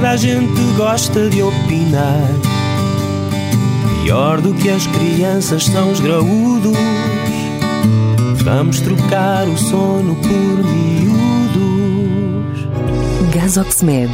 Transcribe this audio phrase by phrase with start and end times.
[0.00, 2.26] Toda a gente gosta de opinar.
[4.02, 6.72] Pior do que as crianças são os graúdos.
[8.42, 11.60] Vamos trocar o sono por miúdos.
[13.34, 14.10] Gasoxmed.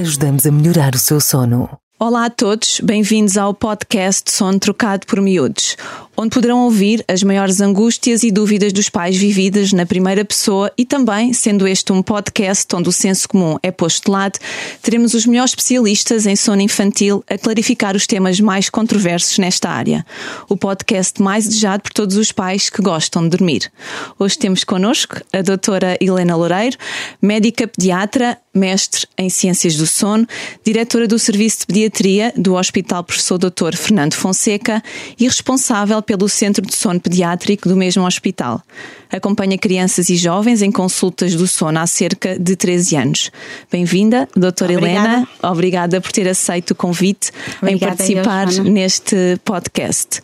[0.00, 1.68] Ajudamos a melhorar o seu sono.
[1.98, 5.76] Olá a todos, bem-vindos ao podcast Sono Trocado por Miúdos,
[6.16, 10.84] onde poderão ouvir as maiores angústias e dúvidas dos pais vividas na primeira pessoa e
[10.84, 14.38] também, sendo este um podcast onde o senso comum é posto de lado,
[14.80, 20.04] teremos os melhores especialistas em sono infantil a clarificar os temas mais controversos nesta área.
[20.48, 23.70] O podcast mais desejado por todos os pais que gostam de dormir.
[24.18, 26.76] Hoje temos connosco a doutora Helena Loureiro,
[27.20, 30.26] médica pediatra, mestre em Ciências do Sono,
[30.64, 33.76] diretora do Serviço de Pediatria do Hospital Professor Dr.
[33.76, 34.82] Fernando Fonseca
[35.18, 38.62] e responsável pelo Centro de Sono Pediátrico do mesmo hospital.
[39.10, 43.30] Acompanha crianças e jovens em consultas do sono há cerca de 13 anos.
[43.70, 45.28] Bem-vinda, doutora Helena.
[45.42, 47.30] Obrigada por ter aceito o convite
[47.60, 50.20] Obrigada, em participar eu, neste podcast.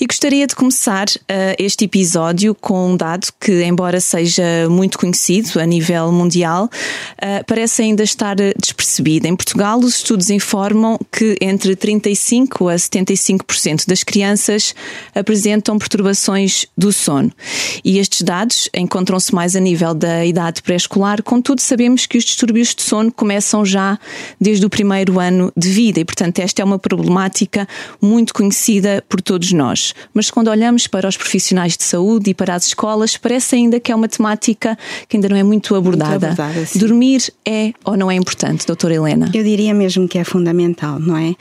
[0.00, 5.60] E gostaria de começar uh, este episódio com um dado que, embora seja muito conhecido
[5.60, 9.26] a nível mundial, uh, parece ainda estar despercebido.
[9.26, 14.74] Em Portugal, os estudos informam que entre 35% a 75% das crianças
[15.14, 17.30] apresentam perturbações do sono.
[17.84, 22.24] E este estes dados encontram-se mais a nível da idade pré-escolar, contudo, sabemos que os
[22.24, 23.96] distúrbios de sono começam já
[24.40, 27.68] desde o primeiro ano de vida e, portanto, esta é uma problemática
[28.02, 29.89] muito conhecida por todos nós.
[30.12, 33.92] Mas quando olhamos para os profissionais de saúde e para as escolas, parece ainda que
[33.92, 36.28] é uma temática que ainda não é muito abordada.
[36.28, 39.30] Muito abordada Dormir é ou não é importante, doutora Helena?
[39.34, 41.34] Eu diria mesmo que é fundamental, não é?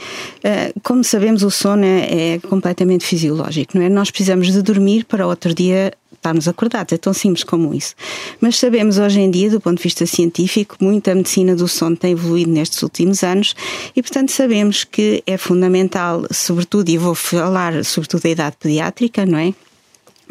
[0.43, 3.89] Eh, como sabemos, o sono é, é completamente fisiológico, não é?
[3.89, 7.95] Nós precisamos de dormir para outro dia estarmos acordados, é tão simples como isso.
[8.39, 12.11] Mas sabemos hoje em dia, do ponto de vista científico, muita medicina do sono tem
[12.11, 13.55] evoluído nestes últimos anos
[13.95, 19.39] e, portanto, sabemos que é fundamental, sobretudo, e vou falar sobretudo da idade pediátrica, não
[19.39, 19.53] é?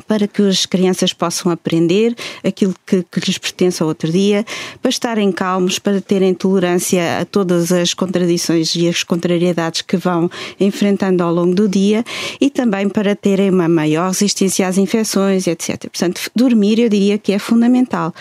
[0.07, 2.15] Para que as crianças possam aprender
[2.45, 4.45] aquilo que, que, lhes pertence ao outro dia,
[4.81, 10.31] para estarem calmos, para terem tolerância a todas as contradições e as contrariedades que vão
[10.59, 12.05] enfrentando ao longo do dia
[12.41, 15.89] e também para terem uma maior resistência às infecções, etc.
[15.91, 18.15] Portanto, dormir eu diria que é fundamental.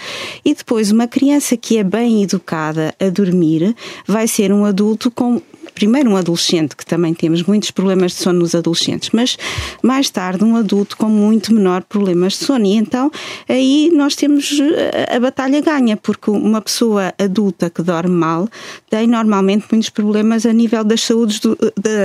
[0.43, 5.41] E depois, uma criança que é bem educada a dormir vai ser um adulto com
[5.77, 9.37] primeiro um adolescente, que também temos muitos problemas de sono nos adolescentes, mas
[9.83, 12.65] mais tarde um adulto com muito menor problemas de sono.
[12.65, 13.11] E então
[13.47, 18.49] aí nós temos eh, a batalha ganha, porque uma pessoa adulta que dorme mal
[18.89, 21.55] tem normalmente muitos problemas a nível das saúdes do,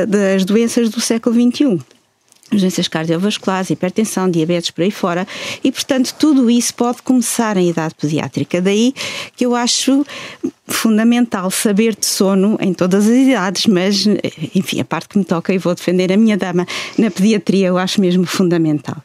[0.06, 1.81] das doenças do século XXI
[2.61, 5.27] doenças cardiovasculares, hipertensão, diabetes por aí fora,
[5.63, 8.61] e portanto tudo isso pode começar em idade pediátrica.
[8.61, 8.95] Daí
[9.37, 10.05] que eu acho
[10.67, 14.07] fundamental saber de sono em todas as idades, mas
[14.55, 16.67] enfim, a parte que me toca e vou defender a minha dama
[16.99, 18.97] na pediatria, eu acho mesmo fundamental.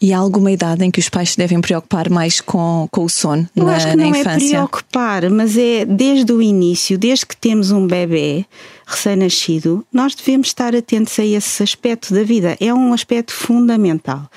[0.00, 3.08] E há alguma idade em que os pais se devem preocupar mais com, com o
[3.08, 7.36] sono Eu na, acho que não é preocupar, mas é desde o início, desde que
[7.36, 8.44] temos um bebê
[8.86, 12.56] recém-nascido, nós devemos estar atentos a esse aspecto da vida.
[12.60, 14.28] É um aspecto fundamental.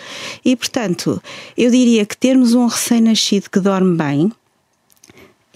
[0.44, 1.22] E, portanto,
[1.58, 4.32] eu diria que termos um recém-nascido que dorme bem,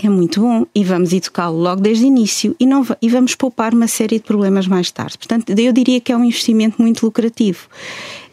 [0.04, 3.74] é muito bom e vamos educá-lo logo desde o início e, não, e vamos poupar
[3.74, 5.18] uma série de problemas mais tarde.
[5.18, 7.68] Portanto, eu diria que é um investimento muito lucrativo.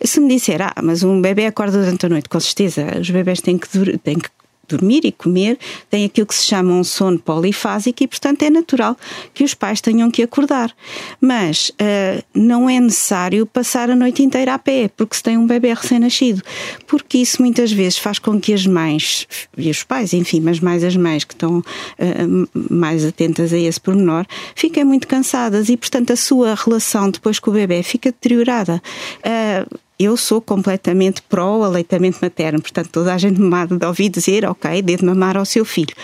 [0.03, 3.43] Se me disser, ah, mas um bebê acorda durante a noite, com certeza, os bebés
[3.43, 4.31] têm que, têm que
[4.69, 5.59] dormir e comer,
[5.91, 8.97] tem aquilo que se chama um sono polifásico e, portanto, é natural
[9.35, 10.73] que os pais tenham que acordar.
[11.21, 15.47] Mas uh, não é necessário passar a noite inteira a pé, porque se tem um
[15.47, 16.43] bebê recém-nascido,
[16.87, 19.27] porque isso muitas vezes faz com que as mães
[19.57, 23.81] e os pais, enfim, mas mais as mães que estão uh, mais atentas a esse
[23.81, 28.83] pormenor, fiquem muito cansadas e, portanto, a sua relação depois com o bebê fica deteriorada.
[29.19, 34.45] Uh, eu sou completamente pró-aleitamento materno, portanto, toda a gente me há de ouvir dizer,
[34.45, 35.95] ok, dê de mamar ao seu filho.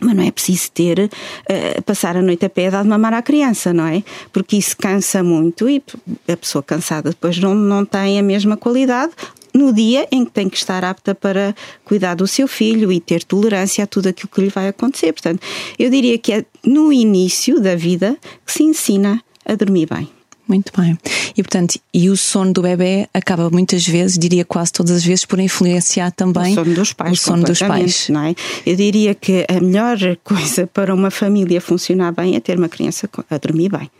[0.00, 3.22] Mas não é preciso ter, uh, passar a noite a pé a de mamar à
[3.22, 4.04] criança, não é?
[4.32, 5.82] Porque isso cansa muito e
[6.28, 9.12] a pessoa cansada depois não, não tem a mesma qualidade
[9.52, 11.54] no dia em que tem que estar apta para
[11.84, 15.12] cuidar do seu filho e ter tolerância a tudo aquilo que lhe vai acontecer.
[15.12, 15.40] Portanto,
[15.78, 18.16] eu diria que é no início da vida
[18.46, 20.17] que se ensina a dormir bem.
[20.48, 20.98] Muito bem.
[21.36, 25.26] E portanto, e o sono do bebê acaba muitas vezes, diria quase todas as vezes,
[25.26, 27.12] por influenciar também o sono dos pais.
[27.12, 28.08] O sono dos pais.
[28.08, 28.34] Não é?
[28.64, 33.08] Eu diria que a melhor coisa para uma família funcionar bem é ter uma criança
[33.30, 33.90] a dormir bem.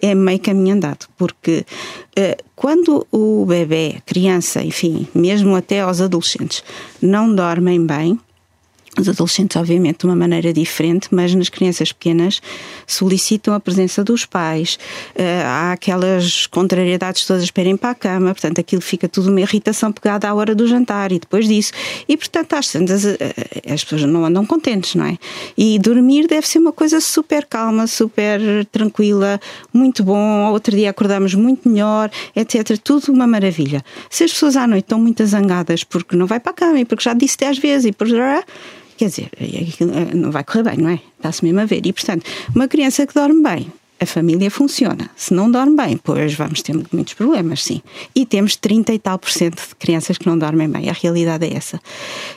[0.00, 1.64] É meio caminho andado, porque
[2.18, 6.62] uh, quando o bebê, criança, enfim, mesmo até aos adolescentes,
[7.00, 8.20] não dormem bem,
[8.98, 12.40] Os adolescentes, obviamente, de uma maneira diferente, mas nas crianças pequenas
[12.86, 14.78] solicitam a presença dos pais.
[15.14, 19.92] Uh, há aquelas contrariedades todas irem para a cama, portanto, aquilo fica tudo uma irritação
[19.92, 21.72] pegada à hora do jantar e depois disso.
[22.08, 23.16] E, portanto, às tantas, uh,
[23.68, 25.18] as pessoas não andam contentes, não é?
[25.56, 29.38] E dormir deve ser uma coisa super calma, super tranquila,
[29.72, 30.50] muito bom.
[30.52, 32.78] Outro dia acordamos muito melhor, etc.
[32.82, 33.84] Tudo uma maravilha.
[34.08, 36.84] Se as pessoas à noite estão muito zangadas porque não vai para a cama e
[36.84, 38.06] porque já disse dez vezes e por
[38.96, 39.30] quer dizer,
[40.14, 41.00] não vai correr bem, não é?
[41.16, 41.84] Está-se mesmo a ver.
[41.84, 45.10] E, portanto, uma criança que dorme bem, a família funciona.
[45.16, 47.80] Se não dorme bem, pois vamos ter muitos problemas, sim.
[48.14, 50.88] E temos 30 e tal por cento de crianças que não dormem bem.
[50.90, 51.80] A realidade é essa.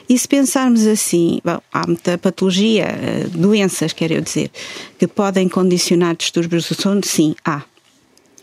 [0.08, 4.50] E se pensarmos assim, bom, há muita patologia, eh, doenças, quero eu dizer,
[4.98, 7.02] que podem condicionar distúrbios do sono?
[7.04, 7.62] Sim, há.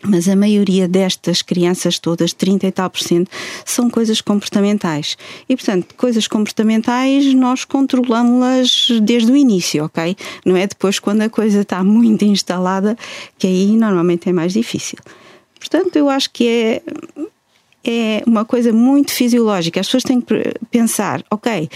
[0.03, 3.31] Mas a maioria destas crianças todas, 30 e tal por cento,
[3.65, 5.17] são coisas comportamentais.
[5.49, 10.15] E, portanto, coisas comportamentais nós controlamos-las desde o início, ok?
[10.45, 12.97] Não é depois quando a coisa está muito instalada
[13.37, 14.97] que aí normalmente é mais difícil.
[15.59, 16.81] Portanto, eu acho que é
[17.89, 19.79] é uma coisa muito fisiológica.
[19.79, 21.69] As pessoas têm que pensar, ok,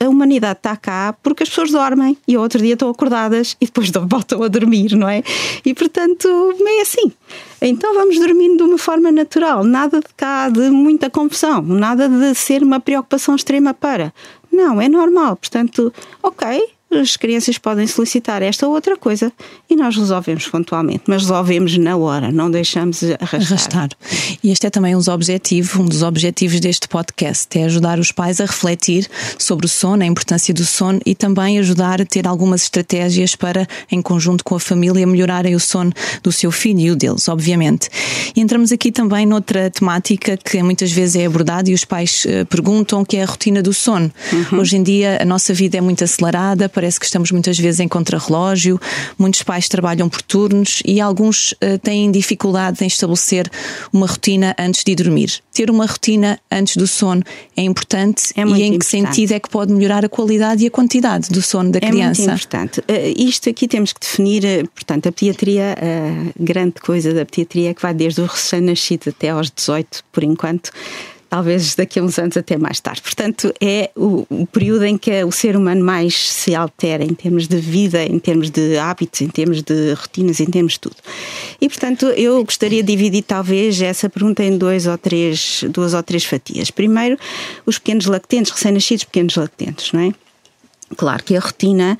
[0.00, 3.66] a, humanidade está cá porque as pessoas dormem e ao outro dia estão acordadas e
[3.66, 5.22] depois voltam a dormir, não é?
[5.64, 6.28] E portanto,
[6.60, 7.12] é assim.
[7.60, 12.34] Então vamos dormindo de uma forma natural, nada de cá de muita confusão, nada de
[12.34, 14.12] ser uma preocupação extrema para.
[14.50, 15.36] Não, é normal.
[15.36, 19.30] Portanto, ok, as crianças podem solicitar esta ou outra coisa
[19.68, 23.42] e nós resolvemos pontualmente, mas resolvemos na hora, não deixamos arrastar.
[23.42, 23.88] arrastar.
[24.42, 28.10] E este é também um dos objetivos, um dos objetivos deste podcast, é ajudar os
[28.10, 29.06] pais a refletir
[29.38, 33.66] sobre o sono, a importância do sono e também ajudar a ter algumas estratégias para,
[33.90, 35.92] em conjunto com a família, melhorarem o sono
[36.22, 37.90] do seu filho e o deles, obviamente.
[38.34, 42.44] E entramos aqui também noutra temática que muitas vezes é abordada e os pais eh,
[42.44, 44.10] perguntam, que é a rotina do sono.
[44.32, 44.60] Uhum.
[44.60, 47.88] Hoje em dia a nossa vida é muito acelerada, parece que estamos muitas vezes em
[47.88, 48.80] contrarrelógio,
[49.18, 53.50] muitos pais trabalham por turnos e alguns uh, têm dificuldade em estabelecer
[53.92, 55.42] uma rotina antes de dormir.
[55.52, 57.24] Ter uma rotina antes do sono
[57.56, 58.78] é importante é e em importante.
[58.78, 61.88] que sentido é que pode melhorar a qualidade e a quantidade do sono da é
[61.90, 62.22] criança?
[62.22, 62.78] É muito importante.
[62.78, 62.84] Uh,
[63.16, 67.74] isto aqui temos que definir, uh, portanto, a pediatria, a grande coisa da pediatria é
[67.74, 70.70] que vai desde o recém-nascido até aos 18, por enquanto
[71.28, 73.02] talvez daqui a uns anos até mais tarde.
[73.02, 77.46] Portanto, é o, o, período em que o ser humano mais se altera em termos
[77.46, 80.96] de vida, em termos de hábitos, em termos de rotinas, em termos de tudo.
[81.60, 86.02] E, portanto, eu gostaria de dividir talvez essa pergunta em dois ou três, duas ou
[86.02, 86.70] três fatias.
[86.70, 87.18] Primeiro,
[87.66, 90.12] os pequenos lactentes, recém-nascidos pequenos lactentes, não é?
[90.96, 91.98] Claro que a rotina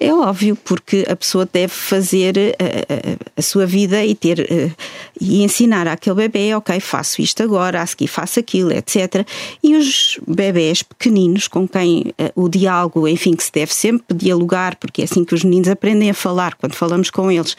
[0.00, 4.14] é óbvio, porque a pessoa deve fazer a, eh, a, eh, a sua vida e
[4.14, 4.72] ter uh,
[5.20, 9.26] e ensinar àquele bebê, ok, faço isto agora, a seguir faço aquilo, etc.
[9.62, 14.76] E os bebés pequeninos com quem uh, o diálogo, enfim, que se deve sempre dialogar,
[14.76, 17.56] porque é assim que os meninos aprendem a falar quando falamos com eles,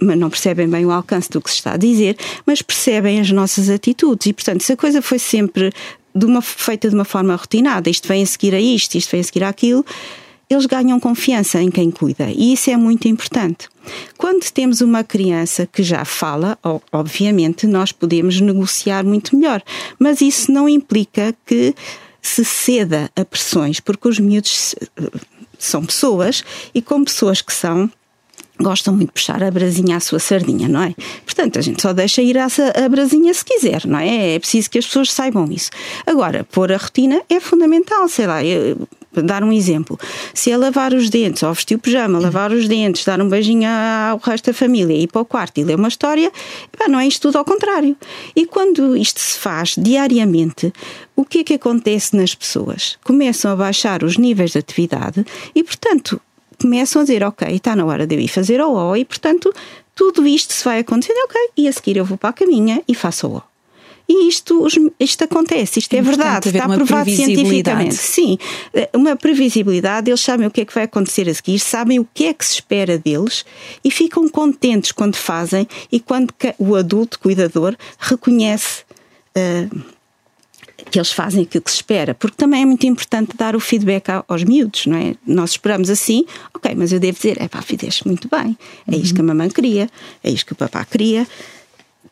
[0.00, 3.30] mas não percebem bem o alcance do que se está a dizer, mas percebem as
[3.30, 4.26] nossas atitudes.
[4.26, 5.72] E, portanto, se a coisa foi sempre
[6.14, 9.20] de uma, feita de uma forma rotinada, isto vem a seguir a isto, isto vem
[9.20, 9.84] a seguir àquilo,
[10.50, 13.68] eles ganham confiança em quem cuida e isso é muito importante.
[14.18, 16.58] Quando temos uma criança que já fala,
[16.90, 19.62] obviamente nós podemos negociar muito melhor,
[19.98, 21.72] mas isso não implica que
[22.20, 24.74] se ceda a pressões, porque os miúdos
[25.58, 26.42] são pessoas
[26.74, 27.90] e, como pessoas que são,
[28.58, 30.94] gostam muito de puxar a brasinha à sua sardinha, não é?
[31.24, 32.46] Portanto, a gente só deixa ir a,
[32.84, 34.34] a brasinha se quiser, não é?
[34.34, 35.70] É preciso que as pessoas saibam isso.
[36.06, 38.44] Agora, pôr a rotina é fundamental, sei lá.
[38.44, 39.98] Eu, dar um exemplo,
[40.32, 43.68] se é lavar os dentes, ou vestir o pijama, lavar os dentes, dar um beijinho
[43.68, 46.30] ao resto da família, ir para o quarto e ler uma história,
[46.88, 47.96] não é isto tudo ao contrário.
[48.34, 50.72] E quando isto se faz diariamente,
[51.16, 52.98] o que é que acontece nas pessoas?
[53.04, 55.24] Começam a baixar os níveis de atividade
[55.54, 56.20] e, portanto,
[56.60, 59.52] começam a dizer, ok, está na hora de eu ir fazer o O e, portanto,
[59.94, 62.94] tudo isto se vai acontecer, ok, e a seguir eu vou para a caminha e
[62.94, 63.49] faço o O.
[64.10, 64.66] E isto,
[64.98, 67.94] isto acontece, isto é, é verdade, está provado cientificamente.
[67.94, 68.36] Sim,
[68.74, 72.08] eh, uma previsibilidade, eles sabem o que é que vai acontecer a seguir, sabem o
[72.12, 73.44] que é que se espera deles
[73.84, 78.82] e ficam contentes quando fazem e quando o adulto cuidador reconhece.
[79.30, 80.00] Uh,
[80.90, 84.06] que eles fazem aquilo que se espera, porque também é muito importante dar o feedback
[84.26, 85.14] aos miúdos, não é?
[85.24, 88.56] Nós esperamos assim, ok, mas eu devo dizer, é pá, fizeste muito bem,
[88.90, 89.88] é isto que a mamãe queria,
[90.24, 91.28] é isto que o papá queria,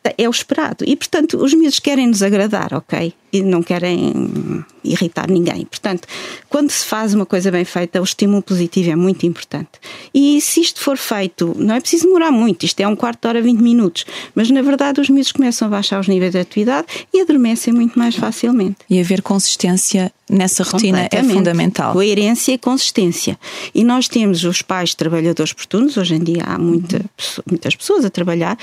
[0.03, 0.83] é o esperado.
[0.87, 3.13] E, portanto, os miúdos querem nos agradar, ok?
[3.31, 5.65] E não querem irritar ninguém.
[5.65, 6.07] Portanto,
[6.47, 9.71] quando se faz uma coisa bem feita, o estímulo positivo é muito importante.
[10.13, 13.27] E se isto for feito, não é preciso demorar muito, isto é um quarto de
[13.27, 16.87] hora, 20 minutos, mas na verdade os miúdos começam a baixar os níveis de atividade
[17.13, 18.77] e adormecem muito mais facilmente.
[18.89, 21.93] E haver consistência nessa rotina é fundamental.
[21.93, 23.39] Coerência e consistência.
[23.73, 27.03] E nós temos os pais trabalhadores oportunos, hoje em dia há muita,
[27.49, 28.57] muitas pessoas a trabalhar,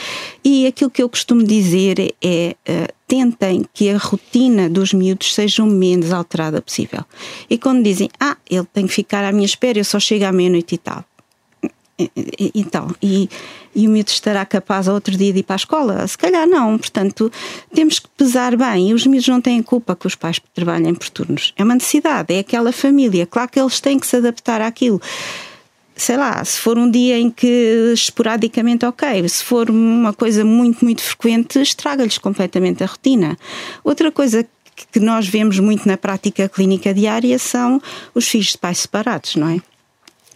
[0.44, 2.56] e aquilo que eu costumo dizer é.
[2.68, 7.04] Uh, tentem que a rotina dos miúdos seja o menos alterada possível.
[7.48, 10.32] E quando dizem, ah, ele tem que ficar à minha espera, eu só chego à
[10.32, 11.04] meia-noite e tal.
[12.54, 13.28] Então, e,
[13.74, 16.06] e o miúdo estará capaz outro dia de ir para a escola?
[16.06, 16.76] Se calhar não.
[16.76, 17.32] Portanto,
[17.74, 18.90] temos que pesar bem.
[18.90, 21.54] E os miúdos não têm culpa que os pais trabalhem por turnos.
[21.56, 23.26] É uma necessidade, é aquela família.
[23.26, 25.00] Claro que eles têm que se adaptar àquilo.
[25.94, 30.84] Sei lá, se for um dia em que esporadicamente ok, se for uma coisa muito,
[30.84, 33.38] muito frequente, estraga-lhes completamente a rotina.
[33.82, 34.46] Outra coisa
[34.92, 37.80] que nós vemos muito na prática clínica diária são
[38.14, 39.60] os filhos de pais separados, não é?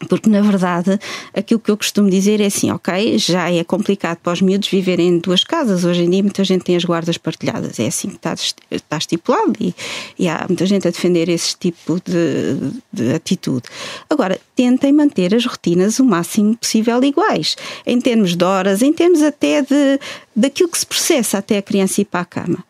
[0.08, 0.98] Porque, na verdade,
[1.34, 5.08] aquilo que eu costumo dizer é assim: ok, já é complicado para os miúdos viverem
[5.08, 5.84] em duas casas.
[5.84, 7.78] Hoje em dia, muita gente tem as guardas partilhadas.
[7.78, 8.34] É assim que está,
[8.70, 9.74] está estipulado e,
[10.18, 13.64] e, há muita gente a defender esse tipo de, de atitude.
[14.08, 19.22] Agora, tentem manter as rotinas o máximo possível iguais, em termos de horas, em termos
[19.22, 20.00] até de,
[20.34, 22.64] daquilo que se processa até a criança ir para a cama.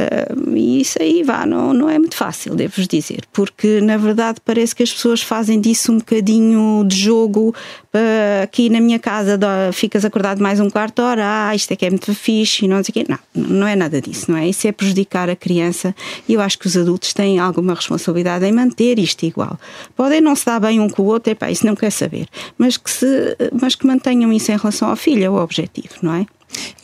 [0.00, 4.38] Uh, e isso aí vá, não, não é muito fácil, devo-vos dizer, porque na verdade
[4.44, 7.54] parece que as pessoas fazem disso um bocadinho de jogo.
[7.92, 9.38] Uh, aqui na minha casa
[9.72, 12.68] ficas acordado mais um quarto de hora, ah, isto é que é muito fixe e
[12.68, 13.06] não sei o quê.
[13.08, 14.48] Não, não é nada disso, não é?
[14.48, 15.94] Isso é prejudicar a criança
[16.28, 19.58] e eu acho que os adultos têm alguma responsabilidade em manter isto igual.
[19.96, 22.26] Podem não se dar bem um com o outro, epá, isso não quer saber,
[22.56, 26.14] mas que, se, mas que mantenham isso em relação ao filho, é o objetivo, não
[26.14, 26.26] é?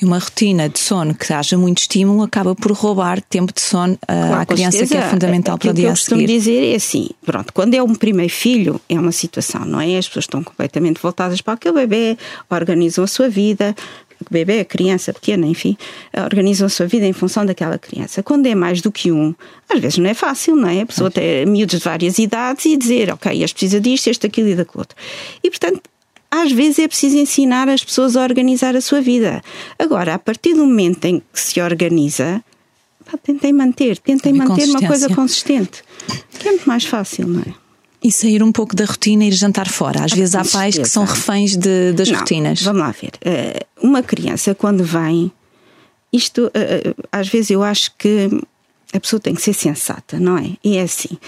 [0.01, 3.99] E uma rotina de sono que haja muito estímulo acaba por roubar tempo de sono
[4.07, 5.01] claro, à criança, certeza.
[5.01, 6.15] que é fundamental para o dia a seguir.
[6.15, 9.13] O que eu costumo dizer é assim: pronto, quando é um primeiro filho, é uma
[9.13, 9.97] situação, não é?
[9.97, 12.19] As pessoas estão completamente voltadas para aquele bebê,
[12.51, 13.75] organizam a sua vida,
[14.31, 15.77] bebê, criança pequena, enfim,
[16.25, 18.23] organizam a sua vida em função daquela criança.
[18.23, 19.35] Quando é mais do que um,
[19.69, 20.83] às vezes não é fácil, não é?
[20.83, 24.49] A pessoa tem miúdos de várias idades e dizer, ok, este precisa disto, este, aquilo
[24.49, 24.97] e daquilo outro.
[25.43, 25.81] E, portanto,
[26.31, 29.43] às vezes é preciso ensinar as pessoas a organizar a sua vida.
[29.79, 32.43] Agora, a partir do momento em que se organiza,
[33.05, 35.83] pá, tentem manter, tentem manter uma coisa consistente,
[36.39, 37.55] que é muito mais fácil, não é?
[38.03, 40.05] E sair um pouco da rotina e ir jantar fora.
[40.05, 42.63] Às vezes há pais que são reféns de, das não, rotinas.
[42.63, 43.13] Vamos lá ver.
[43.25, 45.33] Eh, uma criança, quando vem,
[46.13, 48.29] isto, eh, eh, às vezes eu acho que
[48.93, 50.53] a pessoa tem que ser sensata, não é?
[50.63, 51.19] E é assim: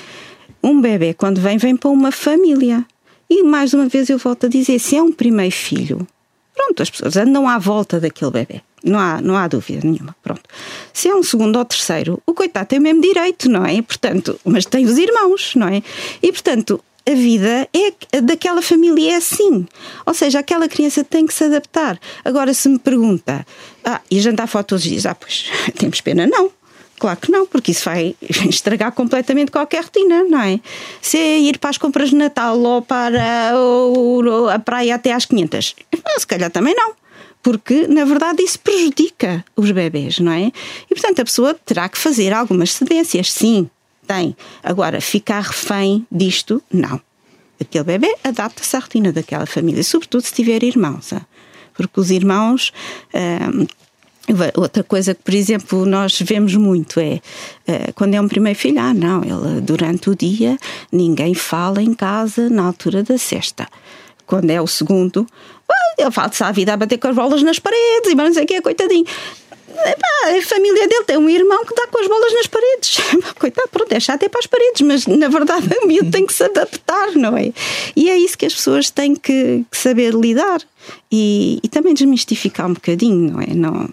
[0.63, 2.85] um bebê, quando vem, vem para uma família.
[3.31, 6.07] E mais uma vez eu volto a dizer: se é um primeiro filho,
[6.55, 8.63] pronto, as pessoas andam à volta daquele bebê.
[8.83, 10.15] Não há, não há dúvida nenhuma.
[10.23, 10.43] Pronto.
[10.93, 13.83] Se é um segundo ou terceiro, o coitado tem o mesmo direito, não é?
[13.83, 15.83] Portanto, mas tem os irmãos, não é?
[16.23, 17.69] E portanto, a vida
[18.13, 19.67] é daquela família é assim.
[20.05, 21.99] Ou seja, aquela criança tem que se adaptar.
[22.25, 23.47] Agora, se me pergunta,
[23.85, 25.07] ah, e jantar fora todos os dias?
[25.07, 26.51] Ah, pois, temos pena, não.
[26.99, 28.15] Claro que não, porque isso vai
[28.49, 30.61] estragar completamente qualquer rotina, não é?
[31.01, 33.53] Se ir para as compras de Natal ou para
[34.53, 35.77] a praia até às 500,
[36.19, 36.93] se calhar também não.
[37.43, 40.51] Porque, na verdade, isso prejudica os bebês, não é?
[40.91, 43.71] E, portanto, a pessoa terá que fazer algumas cedências, sim,
[44.07, 44.37] tem.
[44.63, 47.01] Agora, ficar refém disto, não.
[47.61, 51.13] Aquele bebê adapta-se à rotina daquela família, sobretudo se tiver irmãos.
[51.75, 52.73] Porque os irmãos
[53.15, 53.67] hum,
[54.57, 57.21] Outra coisa que, por exemplo, nós vemos muito é
[57.67, 60.59] uh, quando é um primeiro filho, ah, não, ele durante o dia
[60.93, 63.67] ninguém fala em casa na altura da cesta.
[64.27, 65.27] Quando é o segundo,
[65.97, 68.47] ele fala-se a vida a bater com as bolas nas paredes e não sei o
[68.47, 69.05] que é, coitadinho.
[69.85, 72.99] Epá, a família dele tem um irmão que dá com as bolas nas paredes.
[73.39, 76.33] Coitado, pronto, é chato é para as paredes, mas na verdade o miúdo tem que
[76.33, 77.53] se adaptar, não é?
[77.95, 80.61] E é isso que as pessoas têm que, que saber lidar
[81.11, 83.47] e, e, também desmistificar um bocadinho, não é?
[83.55, 83.89] Não,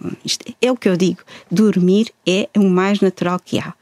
[0.61, 1.19] é o que eu digo:
[1.51, 3.73] dormir é o mais natural que há.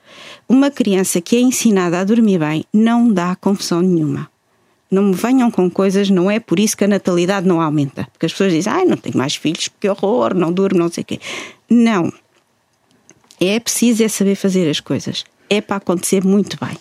[0.47, 4.29] Uma criança que é ensinada a dormir bem não dá confusão nenhuma.
[4.91, 8.07] Não me venham com coisas, não é por isso que a natalidade não aumenta.
[8.11, 11.01] Porque as pessoas dizem, ai, não tenho mais filhos, que horror, não durmo, não sei
[11.01, 11.19] o quê.
[11.73, 12.13] Não.
[13.41, 15.23] É preciso é saber fazer as coisas.
[15.49, 16.77] É para acontecer muito bem.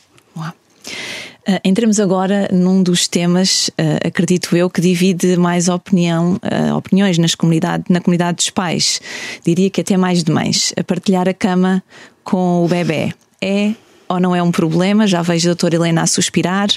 [1.49, 7.19] Uh, entremos agora num dos temas, uh, acredito eu, que divide mais opinião, uh, opiniões
[7.19, 9.01] nas comunidade, na comunidade dos pais.
[9.45, 10.73] Diria que até mais de mães.
[10.79, 11.83] A partilhar a cama
[12.23, 13.13] com o bebê.
[13.41, 13.73] É
[14.13, 15.07] ou não é um problema?
[15.07, 16.69] Já vejo a doutora Helena a suspirar.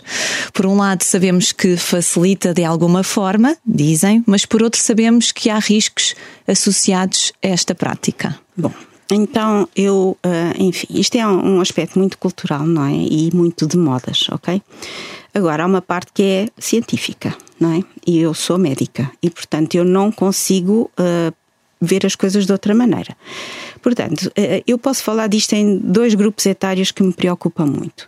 [0.54, 5.50] Por um lado, sabemos que facilita de alguma forma, dizem, mas por outro, sabemos que
[5.50, 6.16] há riscos
[6.48, 8.38] associados a esta prática.
[8.56, 8.72] Bom,
[9.12, 12.94] então, eu, uh, enfim, isto é um aspecto muito cultural, não é?
[12.94, 14.62] E muito de modas, ok?
[15.34, 17.84] Agora, há uma parte que é científica, não é?
[18.08, 21.34] E eu sou médica e, portanto, eu não consigo uh,
[21.80, 23.16] ver as coisas de outra maneira.
[23.86, 28.08] Portanto, eh, eu posso falar disto em dois grupos etários que me preocupam muito.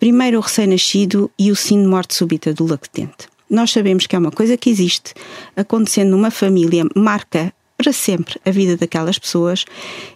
[0.00, 3.28] Primeiro, o recém-nascido e o sino de morte súbita do lactente.
[3.50, 5.12] Nós sabemos que é uma coisa que existe,
[5.54, 9.66] acontecendo numa família, marca para sempre a vida daquelas pessoas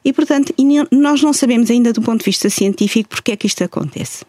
[0.03, 0.55] e, portanto,
[0.91, 4.25] nós não sabemos ainda do ponto de vista científico porque é que isto acontece.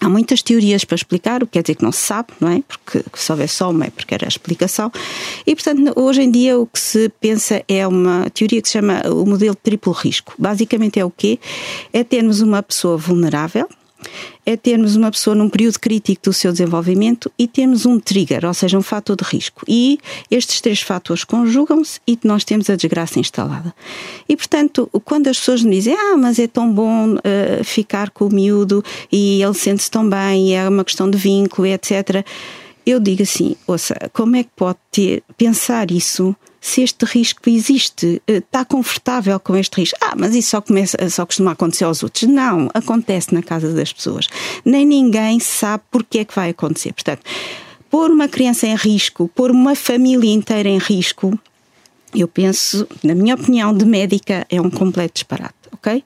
[0.00, 2.62] Há muitas teorias para explicar, o que quer dizer que não se sabe, não é?
[2.66, 4.90] Porque se houver só uma é porque era a explicação.
[5.46, 9.02] E, portanto, hoje em dia o que se pensa é uma teoria que se chama
[9.06, 10.34] o modelo triplo risco.
[10.38, 11.38] Basicamente é o quê?
[11.92, 13.68] É termos uma pessoa vulnerável,
[14.50, 18.54] é termos uma pessoa num período crítico do seu desenvolvimento e temos um trigger, ou
[18.54, 19.62] seja, um fator de risco.
[19.68, 19.98] E
[20.30, 23.72] estes três fatores conjugam-se e nós temos a desgraça instalada.
[24.28, 28.26] E, portanto, quando as pessoas me dizem, ah, mas é tão bom uh, ficar com
[28.26, 32.24] o miúdo e ele sente-se tão bem, e é uma questão de vínculo, etc.
[32.90, 38.20] Eu digo assim, ouça, como é que pode ter, pensar isso se este risco existe,
[38.26, 39.96] eh, está confortável com este risco.
[40.00, 42.24] Ah, mas isso só, começa, só costuma acontecer aos outros.
[42.24, 44.26] Não, acontece na casa das pessoas.
[44.64, 46.92] Nem ninguém sabe porque é que vai acontecer.
[46.92, 47.22] Portanto,
[47.88, 51.38] pôr uma criança em risco, pôr uma família inteira em risco,
[52.12, 56.04] eu penso, na minha opinião de médica, é um completo disparate ok?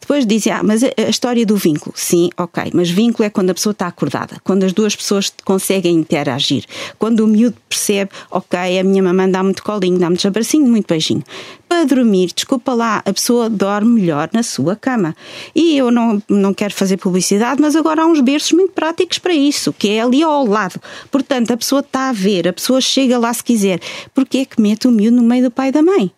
[0.00, 3.54] Depois dizem, ah, mas a, história do vínculo, sim, ok, mas vínculo é quando a
[3.54, 6.64] pessoa está acordada, quando as duas pessoas conseguem interagir,
[6.98, 10.86] quando o miúdo percebe, ok, a minha mamãe dá muito colinho, dá muito abracinho, muito
[10.86, 11.24] beijinho.
[11.68, 15.16] Para dormir, desculpa lá, a pessoa dorme melhor na sua cama.
[15.52, 19.34] E eu não, não quero fazer publicidade, mas agora há uns berços muito práticos para
[19.34, 20.80] isso, que é ali ao lado.
[21.10, 23.80] Portanto, a pessoa está a ver, a pessoa chega lá se quiser.
[24.14, 26.12] Porquê é que mete o miúdo no meio do pai e da mãe?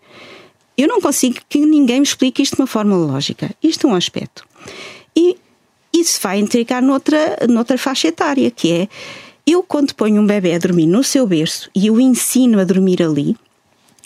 [0.79, 3.51] Eu não consigo que ninguém me explique isto de uma forma lógica.
[3.61, 4.47] Isto é um aspecto.
[5.17, 5.37] E
[5.93, 8.89] isso vai intrigar noutra, noutra faixa etária, que é
[9.45, 13.03] eu, quando ponho um bebê a dormir no seu berço e o ensino a dormir
[13.03, 13.35] ali,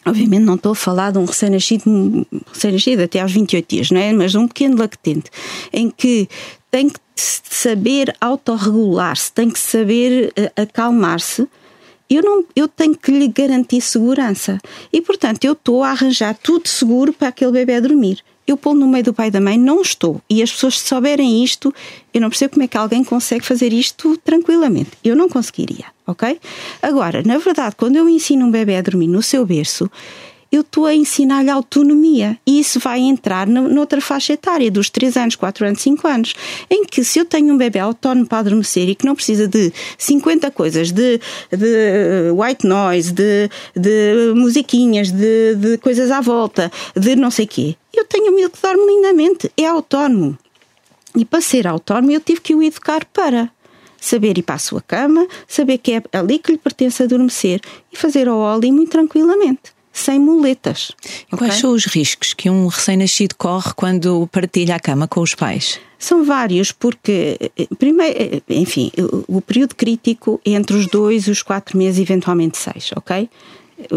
[0.07, 4.13] obviamente não estou a falar de um recém-nascido, recém-nascido até aos 28 dias, não é?
[4.13, 5.31] Mas de um pequeno lactente,
[5.73, 6.29] em que
[6.71, 11.47] tem que saber autorregular-se, tem que saber uh, acalmar-se
[12.17, 14.59] eu, não, eu tenho que lhe garantir segurança.
[14.93, 18.23] E, portanto, eu estou a arranjar tudo seguro para aquele bebê dormir.
[18.47, 20.21] Eu pô no meio do pai e da mãe, não estou.
[20.29, 21.73] E as pessoas, se souberem isto,
[22.13, 24.91] eu não percebo como é que alguém consegue fazer isto tranquilamente.
[25.05, 26.41] Eu não conseguiria, ok?
[26.83, 29.89] Agora, na verdade, quando eu ensino um bebê a dormir no seu berço,
[30.53, 32.39] eu estou a ensinar-lhe autonomia.
[32.47, 36.35] E isso vai entrar noutra faixa etária, dos 3 anos, 4 anos, 5 anos,
[36.69, 39.73] em que se eu tenho um bebê autónomo para adormecer e que não precisa de
[39.97, 41.19] 50 coisas, de,
[41.51, 47.75] de white noise, de, de musiquinhas, de, de coisas à volta, de não sei quê,
[47.95, 50.37] eu tenho um que dorme lindamente, é autónomo.
[51.17, 53.51] E para ser autónomo eu tive que o educar para
[53.99, 57.61] saber ir para a sua cama, saber que é ali que lhe pertence adormecer
[57.91, 60.93] e fazer o óleo muito tranquilamente sem muletas.
[61.31, 61.61] E quais okay?
[61.61, 65.79] são os riscos que um recém-nascido corre quando partilha a cama com os pais?
[65.99, 68.91] São vários, porque, eh, primeiro, eh, enfim,
[69.29, 73.29] o, período crítico é entre os dois e os quatro meses, eventualmente seis, ok?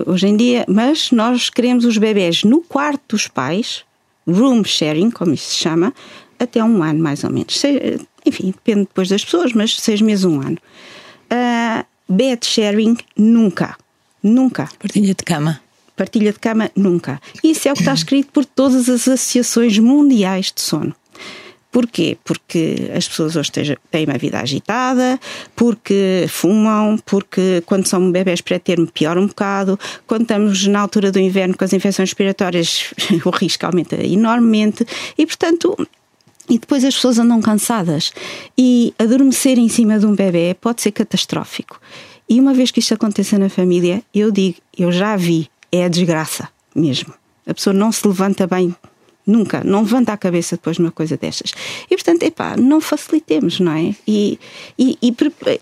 [0.05, 3.83] Hoje em dia, mas nós queremos os bebés no quarto dos pais,
[4.27, 5.93] room sharing, como isso se chama,
[6.37, 7.61] até um ano mais ou menos.
[8.25, 10.57] Enfim, depende depois das pessoas, mas seis meses, um ano.
[11.31, 13.77] Uh, bed sharing, nunca.
[14.23, 14.67] Nunca.
[14.79, 15.61] Partilha de cama
[15.95, 17.21] partilha de cama, nunca.
[17.43, 20.95] Isso é o que está escrito por todas as associações mundiais de sono.
[21.75, 22.17] Porquê?
[22.23, 23.51] Porque as pessoas hoje
[23.91, 25.19] têm uma vida agitada,
[25.53, 29.77] porque fumam, porque quando são bebés pré-termo piora um bocado,
[30.07, 32.93] quando estamos na altura do inverno com as infecções respiratórias
[33.25, 34.85] o risco aumenta enormemente
[35.17, 35.75] e, portanto,
[36.49, 38.13] e depois as pessoas andam cansadas
[38.57, 41.81] e adormecer em cima de um bebê pode ser catastrófico.
[42.29, 45.87] E uma vez que isto aconteça na família, eu digo, eu já vi é a
[45.87, 47.13] desgraça mesmo.
[47.47, 48.75] A pessoa não se levanta bem
[49.25, 51.51] Nunca, não levanta a cabeça depois de uma coisa destas.
[51.89, 53.95] E portanto, epá, não facilitemos, não é?
[54.07, 54.39] E,
[54.77, 55.15] e, e,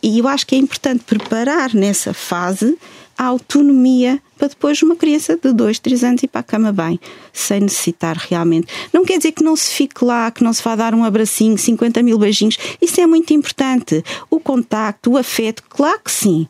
[0.03, 2.77] e, eu acho que é importante preparar nessa fase
[3.17, 6.99] a autonomia para depois uma criança de 2, 3 anos ir para a cama bem,
[7.31, 8.67] sem necessitar realmente.
[8.91, 11.57] Não quer dizer que não se fique lá, que não se vá dar um abracinho,
[11.57, 12.57] 50 mil beijinhos.
[12.81, 14.03] Isso é muito importante.
[14.29, 16.49] O contacto, o afeto, claro que sim.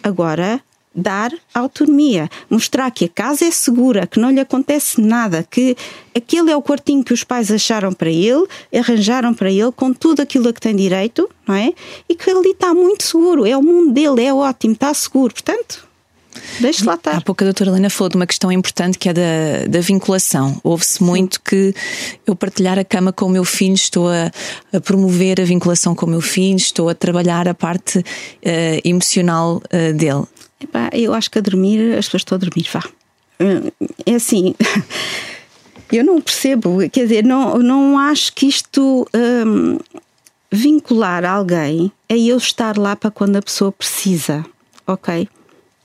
[0.00, 0.60] Agora,
[0.94, 5.76] dar autonomia, mostrar que a casa é segura, que não lhe acontece nada, que
[6.14, 10.20] aquele é o quartinho que os pais acharam para ele, arranjaram para ele, com tudo
[10.20, 11.72] aquilo a que tem direito, não é?
[12.08, 15.32] E que ali está muito seguro, é o mundo dele, é ótimo, está seguro.
[15.32, 15.91] Portanto,
[16.60, 17.16] Deixe lá estar.
[17.16, 20.60] Há pouco a doutora Helena falou de uma questão importante que é da, da vinculação.
[20.62, 21.74] Ouve-se muito que
[22.26, 24.30] eu partilhar a cama com o meu filho, estou a,
[24.72, 28.04] a, promover a vinculação com o meu filho, estou a trabalhar a parte uh,
[28.84, 30.24] emocional uh, dele.
[30.60, 32.82] Epá, eu acho que a dormir, as pessoas estão a dormir, vá.
[34.06, 34.54] É assim.
[35.90, 39.76] Eu não percebo, quer dizer, não, não acho que isto hum,
[40.50, 44.42] vincular alguém é eu estar lá para quando a pessoa precisa,
[44.86, 45.28] ok?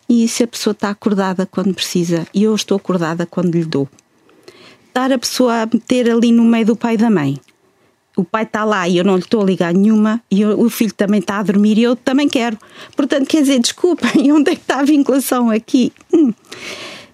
[0.09, 3.87] E se a pessoa está acordada quando precisa e eu estou acordada quando lhe dou.
[4.93, 7.37] Dar a pessoa a meter ali no meio do pai e da mãe.
[8.15, 10.71] O pai está lá e eu não lhe estou a ligar nenhuma, e eu, o
[10.71, 12.57] filho também está a dormir e eu também quero.
[12.95, 15.93] Portanto, quer dizer, desculpem, onde é que está a vinculação aqui?
[16.11, 16.33] Hum.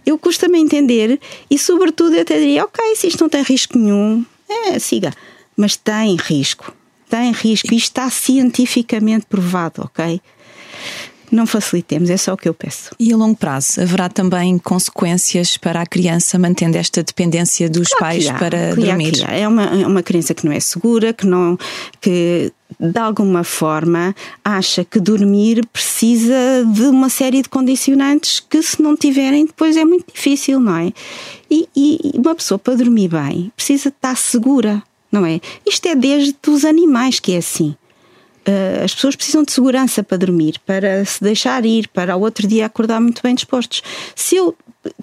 [0.06, 4.26] Eu custa-me entender e, sobretudo, eu até diria: ok, se isto não tem risco nenhum,
[4.50, 5.14] é, siga.
[5.56, 6.74] Mas tem risco.
[7.10, 7.74] Tem risco.
[7.74, 10.22] Isto está cientificamente provado, ok?
[11.36, 12.92] Não facilitemos, é só o que eu peço.
[13.00, 18.04] E a longo prazo, haverá também consequências para a criança mantendo esta dependência dos claro
[18.04, 19.24] pais há, para dormir?
[19.26, 21.58] Há, é uma, é uma criança que não é segura, que não
[22.00, 28.82] que de alguma forma acha que dormir precisa de uma série de condicionantes que se
[28.82, 30.92] não tiverem depois é muito difícil, não é?
[31.50, 35.40] E, e uma pessoa para dormir bem precisa estar segura, não é?
[35.66, 37.76] Isto é desde os animais que é assim.
[38.48, 42.46] Uh, as pessoas precisam de segurança para dormir, para se deixar ir, para ao outro
[42.46, 43.82] dia acordar muito bem dispostos.
[44.16, 44.56] Se eu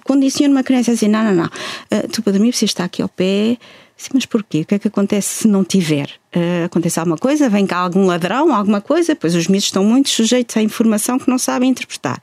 [0.03, 3.01] condiciono uma criança a dizer: não, não, não, uh, tu para dormir precisas estar aqui
[3.01, 3.57] ao pé.
[3.97, 4.61] Sim, mas porquê?
[4.61, 6.09] O que é que acontece se não tiver?
[6.35, 7.47] Uh, acontece alguma coisa?
[7.49, 9.15] Vem cá algum ladrão, alguma coisa?
[9.15, 12.19] Pois os miúdos estão muito sujeitos à informação que não sabem interpretar.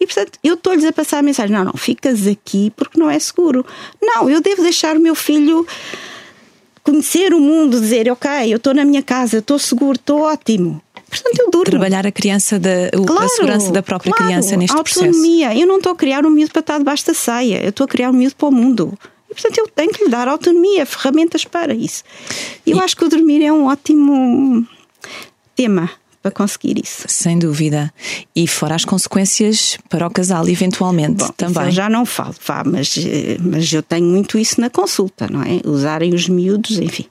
[0.00, 3.18] E portanto, eu estou-lhes a passar a mensagem: não, não, ficas aqui porque não é
[3.18, 3.66] seguro.
[4.00, 5.66] Não, eu devo deixar o meu filho
[6.86, 10.80] conhecer o mundo, dizer, ok, eu estou na minha casa, estou seguro, estou ótimo.
[11.08, 11.70] Portanto, eu durmo.
[11.70, 14.84] Trabalhar a criança, da, claro, a segurança da própria claro, criança neste autonomia.
[14.84, 15.06] processo.
[15.06, 15.60] Autonomia.
[15.60, 17.88] Eu não estou a criar um miúdo para estar debaixo da saia, eu estou a
[17.88, 18.98] criar um miúdo para o mundo.
[19.28, 22.04] E, portanto, eu tenho que lhe dar autonomia, ferramentas para isso.
[22.64, 24.66] E eu acho que o dormir é um ótimo
[25.54, 25.90] tema
[26.26, 27.04] para conseguir isso.
[27.06, 27.92] Sem dúvida.
[28.34, 31.70] E fora as consequências para o casal, eventualmente Bom, também.
[31.70, 35.60] já não falo, vá, mas, eh, mas eu tenho muito isso na consulta, não é?
[35.64, 37.06] Usarem os miúdos, enfim,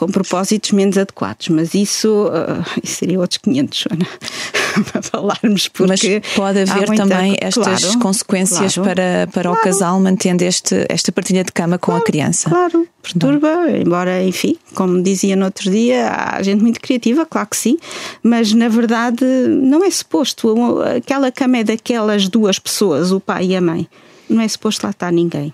[0.00, 4.06] com propósitos menos adequados, mas isso, uh, isso seria outros 500, Ana,
[4.90, 7.06] para falarmos, porque Mas pode haver muita...
[7.06, 9.58] também estas claro, consequências claro, para, para claro.
[9.58, 12.48] o casal mantendo este, esta partilha de cama com a criança.
[12.48, 17.56] Claro, perturba, embora, enfim, como dizia no outro dia, há gente muito criativa, claro que
[17.58, 17.76] sim,
[18.22, 23.56] mas na verdade não é suposto, aquela cama é daquelas duas pessoas, o pai e
[23.56, 23.86] a mãe,
[24.30, 25.52] não é suposto lá estar ninguém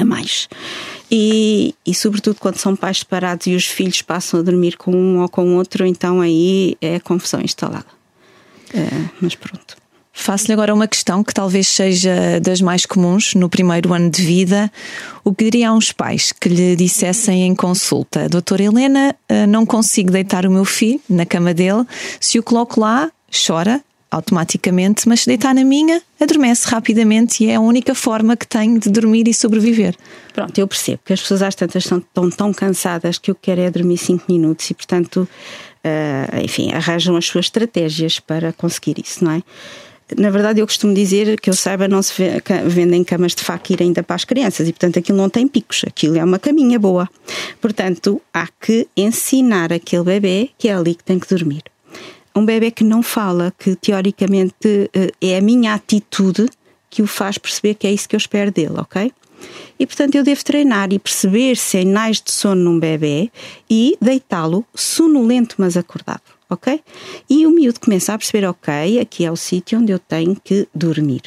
[0.00, 0.48] a mais.
[1.10, 5.20] E, e, sobretudo quando são pais separados e os filhos passam a dormir com um
[5.20, 7.86] ou com outro, então aí é a confusão instalada.
[8.72, 8.88] É,
[9.20, 9.76] mas pronto.
[10.12, 14.70] Faço-lhe agora uma questão que talvez seja das mais comuns no primeiro ano de vida.
[15.24, 19.64] O que diria a uns pais que lhe dissessem em consulta: Doutora Helena, eh, não
[19.64, 21.84] consigo deitar o meu filho na cama dele,
[22.20, 23.10] se o coloco lá,
[23.46, 28.46] chora automaticamente, mas se deitar na minha, adormece rapidamente e é a única forma que
[28.46, 29.94] tenho de dormir e sobreviver.
[30.32, 33.42] Pronto, eu percebo que as pessoas às tantas estão tão, tão cansadas que o que
[33.42, 35.28] querem é dormir 5 minutos e, portanto,
[35.84, 39.42] uh, enfim, arranjam as suas estratégias para conseguir isso, não é?
[40.18, 42.12] Na verdade, eu costumo dizer que eu saiba, não se
[42.66, 46.18] vendem camas de faquir ainda para as crianças e, portanto, aquilo não tem picos, aquilo
[46.18, 47.08] é uma caminha boa.
[47.60, 51.62] Portanto, há que ensinar aquele bebê que é ali que tem que dormir
[52.34, 56.48] um bebê que não fala, que teoricamente eh, é a minha atitude
[56.88, 59.12] que o faz perceber que é isso que eu espero dele, ok?
[59.78, 63.30] E portanto eu devo treinar e perceber sinais de sono num bebê
[63.68, 66.80] e deitá-lo sonolento mas acordado, ok?
[67.28, 70.68] E o miúdo começa a perceber, ok, aqui é o sítio onde eu tenho que
[70.74, 71.22] dormir.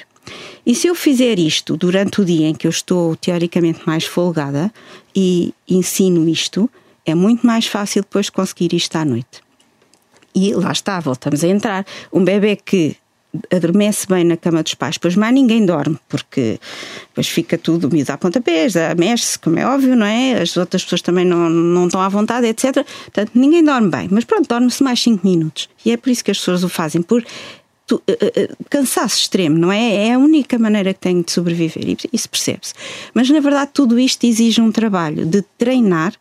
[0.65, 4.71] E se eu fizer isto durante o dia em que eu estou teoricamente mais folgada
[5.15, 6.69] e ensino isto,
[7.05, 9.41] é muito mais fácil depois conseguir isto à noite.
[10.35, 11.85] E lá está, voltamos a entrar.
[12.11, 12.97] Um bebê que
[13.51, 16.59] adormece bem na cama dos pais, pois mais ninguém dorme, porque
[17.07, 20.41] depois fica tudo miúdo a pontapés, mexe-se, como é óbvio, não é?
[20.41, 22.85] As outras pessoas também não, não estão à vontade, etc.
[23.05, 25.67] Portanto, ninguém dorme bem, mas pronto, dorme-se mais 5 minutos.
[25.83, 27.25] E é por isso que as pessoas o fazem, por
[27.87, 30.07] tu, uh, uh, cansaço extremo, não é?
[30.07, 32.73] É a única maneira que tenho de sobreviver, e isso percebe-se.
[33.15, 36.13] Mas na verdade, tudo isto exige um trabalho de treinar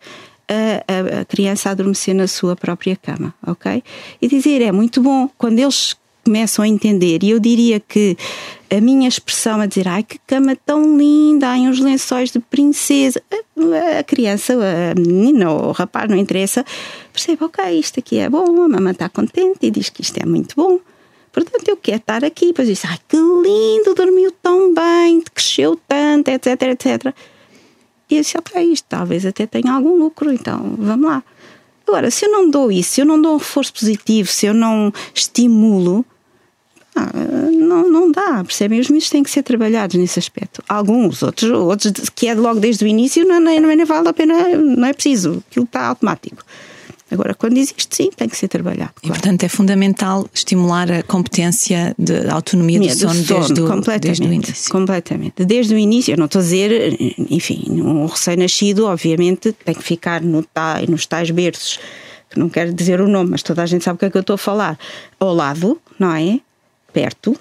[0.86, 3.82] a, a, criança a adormecer na sua própria cama, ok?
[4.20, 8.16] E dizer, é muito bom quando eles começam a entender, e eu diria que
[8.70, 13.20] a minha expressão a dizer, ai que cama tão linda, ai uns lençóis de princesa,
[13.98, 16.64] a criança, a menina ou o rapaz, não interessa,
[17.12, 20.24] percebe, ok, isto aqui é bom, a mamãe está contente e diz que isto é
[20.24, 20.78] muito bom.
[21.32, 22.48] Portanto, eu quero estar aqui.
[22.48, 27.14] Depois diz, ai que lindo, dormiu tão bem, cresceu tanto, etc, etc.
[28.12, 28.36] E eu disse,
[28.72, 31.22] isto talvez até tenha algum lucro, então vamos lá.
[31.86, 34.54] Agora, se eu não dou isso, se eu não dou um reforço positivo, se eu
[34.54, 36.04] não estimulo,
[36.94, 37.10] Ah,
[37.50, 38.78] não, não dá, percebem?
[38.78, 40.62] Os mitos têm que ser trabalhados nesse aspecto.
[40.68, 44.34] Alguns, outros, outros que é logo desde o início, não, não, não vale a pena,
[44.58, 46.44] não é preciso, aquilo está automático.
[47.12, 48.92] Agora, quando existe, sim, tem que ser trabalhado.
[48.94, 49.06] Claro.
[49.06, 53.66] E, portanto, é fundamental estimular a competência de autonomia do, sono, do sono desde, o,
[53.68, 54.72] completamente, desde o início.
[54.72, 55.44] Completamente.
[55.44, 56.96] Desde o início, eu não estou a dizer,
[57.30, 60.42] enfim, um recém-nascido, obviamente, tem que ficar no
[60.88, 61.78] nos tais berços,
[62.30, 64.16] que não quero dizer o nome, mas toda a gente sabe o que é que
[64.16, 64.78] eu estou a falar,
[65.20, 66.40] ao lado, não é?
[66.94, 67.36] Perto,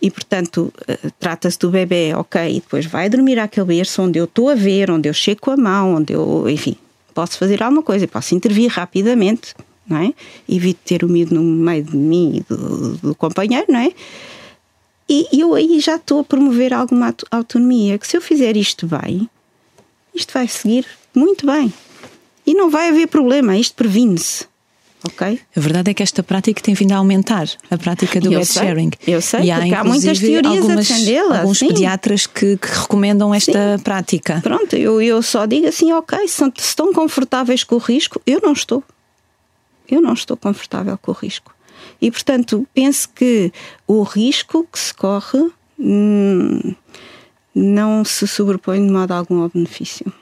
[0.00, 4.24] e portanto eh, trata-se do bebê, ok, e depois vai dormir àquele berço onde eu
[4.24, 6.76] estou a ver, onde eu chego com a mão, onde eu, enfim,
[7.18, 9.52] posso fazer alguma coisa, posso intervir rapidamente,
[9.84, 10.14] não é?
[10.48, 13.92] Evito ter o medo no meio de mim e do, do companheiro, não é?
[15.08, 19.28] E eu aí já estou a promover alguma autonomia, que se eu fizer isto bem,
[20.14, 21.72] isto vai seguir muito bem.
[22.46, 24.46] E não vai haver problema, isto previne-se.
[25.06, 25.40] Okay?
[25.56, 28.90] A verdade é que esta prática tem vindo a aumentar, a prática do bed sharing.
[29.06, 31.40] Eu sei, e há, há muitas teorias algumas, a defendê-la.
[31.40, 31.68] Alguns sim.
[31.68, 33.84] pediatras que, que, recomendam esta sim.
[33.84, 34.40] prática.
[34.42, 38.52] Pronto, eu, eu só digo assim, ok, se estão confortáveis com o risco, eu não
[38.52, 38.82] estou.
[39.88, 41.54] Eu não estou confortável com o risco.
[42.02, 43.52] E, portanto, penso que
[43.86, 46.74] o risco que se corre hum,
[47.54, 50.12] não se sobrepõe de modo algum ao benefício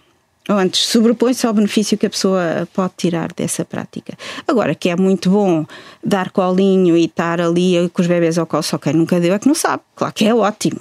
[0.48, 4.16] ou antes, sobrepõe-se ao benefício que a pessoa pode tirar dessa prática.
[4.46, 5.66] Agora, que é muito bom
[6.02, 9.38] dar colinho e estar ali com os bebês ao colo, só quem nunca deu é
[9.38, 9.82] que não sabe.
[9.94, 10.80] Claro que é ótimo.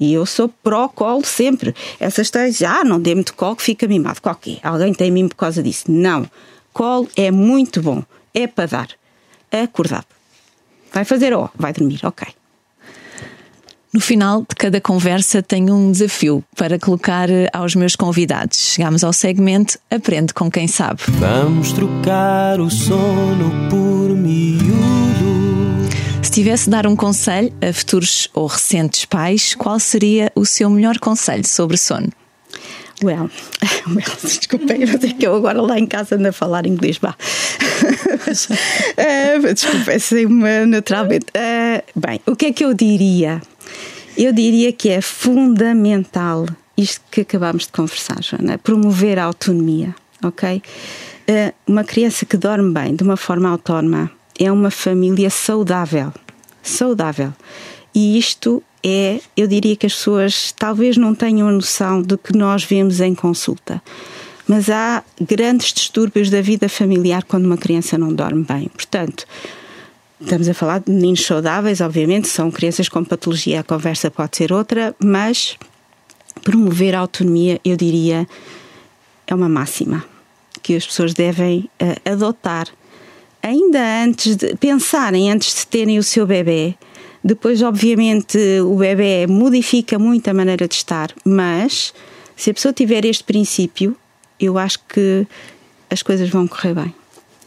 [0.00, 1.74] E eu sou pró-colo sempre.
[2.00, 4.20] Essas tais, ah, não dê muito colo que fica mimado.
[4.20, 4.58] Qualquer.
[4.62, 5.84] Alguém tem mimo por causa disso.
[5.88, 6.28] Não.
[6.72, 8.02] Colo é muito bom.
[8.34, 8.88] É para dar.
[9.52, 10.06] Acordado.
[10.92, 12.26] Vai fazer, ó, oh, vai dormir, ok.
[13.94, 18.58] No final de cada conversa tenho um desafio para colocar eh, aos meus convidados.
[18.58, 21.00] Chegamos ao segmento Aprende com quem sabe.
[21.10, 24.74] Vamos trocar o sono por miúdo.
[26.20, 30.68] Se tivesse de dar um conselho a futuros ou recentes pais, qual seria o seu
[30.68, 32.08] melhor conselho sobre sono?
[33.00, 33.30] Well,
[33.94, 37.14] well desculpem, é que eu agora lá em casa ando a falar inglês, vá.
[38.20, 41.26] uh, desculpem, sei-me naturalmente.
[41.26, 43.40] Uh, bem, o que é que eu diria?
[44.16, 46.46] Eu diria que é fundamental
[46.76, 50.62] isto que acabámos de conversar, Joana, promover a autonomia, ok?
[51.28, 56.12] Uh, uma criança que dorme bem, de uma forma autónoma, é uma família saudável.
[56.62, 57.32] Saudável.
[57.94, 62.36] E isto é, eu diria que as pessoas talvez não tenham a noção do que
[62.36, 63.82] nós vemos em consulta.
[64.46, 68.68] Mas há grandes distúrbios da vida familiar quando uma criança não dorme bem.
[68.68, 69.26] Portanto,
[70.20, 74.52] Estamos a falar de meninos saudáveis, obviamente, são crianças com patologia, a conversa pode ser
[74.52, 75.58] outra, mas
[76.42, 78.26] promover a autonomia, eu diria,
[79.26, 80.04] é uma máxima
[80.62, 82.68] que as pessoas devem uh, adotar.
[83.42, 86.74] Ainda antes de pensarem, antes de terem o seu bebê,
[87.22, 91.92] depois, obviamente, o bebê modifica muito a maneira de estar, mas
[92.36, 93.96] se a pessoa tiver este princípio,
[94.38, 95.26] eu acho que
[95.90, 96.94] as coisas vão correr bem.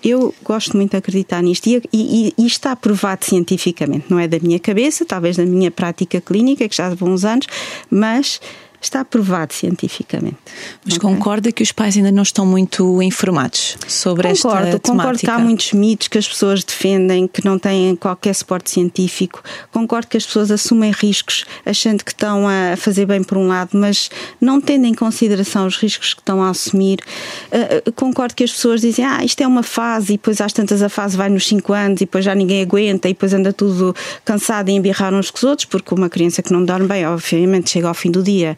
[0.03, 4.39] Eu gosto muito de acreditar nisto e, e, e, está provado cientificamente, não é da
[4.39, 7.47] minha cabeça, talvez da minha prática clínica, que já há uns anos,
[7.89, 8.39] mas
[8.81, 10.37] está provado cientificamente.
[10.85, 11.09] Mas okay?
[11.09, 14.91] concorda que os pais ainda não estão muito informados sobre concordo, esta temática?
[14.91, 19.43] Concordo que há muitos mitos que as pessoas defendem, que não têm qualquer suporte científico.
[19.71, 23.71] Concordo que as pessoas assumem riscos achando que estão a fazer bem por um lado,
[23.73, 24.09] mas
[24.39, 26.99] não tendo em consideração os riscos que estão a assumir.
[27.51, 30.81] Uh, concordo que as pessoas dizem, ah, isto é uma fase e depois às tantas
[30.81, 33.95] a fase vai nos 5 anos e depois já ninguém aguenta e depois anda tudo
[34.23, 37.71] cansado e embirrar uns com os outros, porque uma criança que não dorme bem, obviamente,
[37.71, 38.55] chega ao fim do dia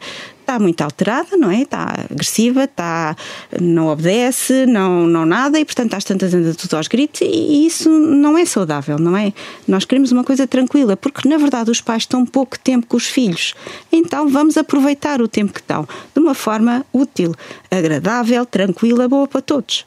[0.50, 1.62] está muito alterada, não é?
[1.62, 3.16] Está agressiva, está,
[3.60, 7.88] não obedece, não, não nada e, portanto, às tantas anda tudo aos gritos e isso
[7.88, 9.32] não é saudável, não é?
[9.68, 13.06] Nós queremos uma coisa tranquila, porque na verdade os pais estão pouco tempo com os
[13.06, 13.54] filhos.
[13.92, 17.32] Então vamos aproveitar o tempo que estão de uma forma útil,
[17.70, 19.86] agradável, tranquila, boa para todos.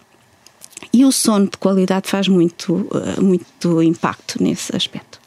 [0.94, 5.20] E o sono de qualidade faz muito, eh, muito impacto nesse aspecto.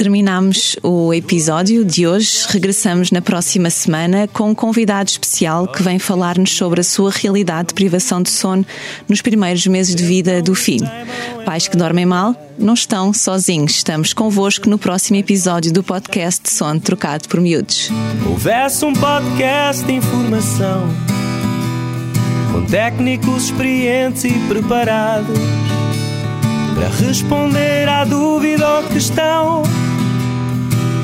[0.00, 2.46] Terminamos o episódio de hoje.
[2.48, 7.68] Regressamos na próxima semana com um convidado especial que vem falar-nos sobre a sua realidade
[7.68, 8.64] de privação de sono
[9.06, 10.88] nos primeiros meses de vida do filho.
[11.44, 13.72] Pais que dormem mal não estão sozinhos.
[13.72, 17.90] Estamos convosco no próximo episódio do podcast Sono Trocado por Miúdos.
[18.26, 20.88] Houvesse um podcast de informação
[22.52, 25.38] com técnicos experientes e preparados
[26.74, 29.62] para responder à dúvida ou questão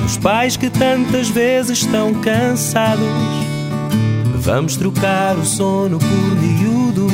[0.07, 3.05] os pais que tantas vezes estão cansados.
[4.37, 7.13] Vamos trocar o sono por miúdos.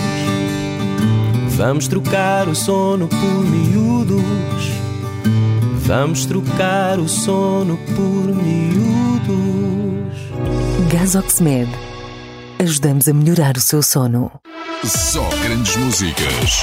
[1.57, 4.23] Vamos trocar o sono por miúdos.
[5.87, 9.33] Vamos trocar o sono por miúdos.
[10.91, 11.69] Gasoxmed.
[12.59, 14.31] Ajudamos a melhorar o seu sono.
[14.85, 16.63] Só grandes músicas.